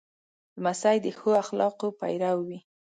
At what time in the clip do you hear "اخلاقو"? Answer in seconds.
1.43-1.87